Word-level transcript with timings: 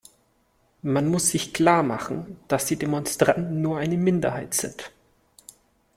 Man 0.81 1.05
muss 1.09 1.29
sich 1.29 1.53
klarmachen, 1.53 2.37
dass 2.47 2.65
die 2.65 2.75
Demonstranten 2.75 3.61
nur 3.61 3.77
eine 3.77 3.97
Minderheit 3.97 4.55
sind. 4.55 4.91